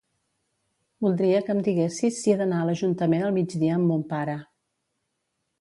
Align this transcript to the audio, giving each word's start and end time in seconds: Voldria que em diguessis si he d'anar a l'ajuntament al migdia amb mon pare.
Voldria 1.05 1.41
que 1.49 1.53
em 1.57 1.61
diguessis 1.67 2.19
si 2.23 2.33
he 2.33 2.39
d'anar 2.41 2.63
a 2.63 2.69
l'ajuntament 2.71 3.29
al 3.29 3.39
migdia 3.39 3.77
amb 3.79 3.89
mon 3.93 4.03
pare. 4.15 4.39